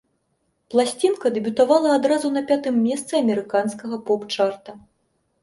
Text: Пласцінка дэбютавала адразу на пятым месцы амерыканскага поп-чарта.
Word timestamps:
Пласцінка 0.73 1.31
дэбютавала 1.35 1.89
адразу 1.97 2.31
на 2.39 2.43
пятым 2.53 2.75
месцы 2.87 3.13
амерыканскага 3.23 4.01
поп-чарта. 4.11 4.71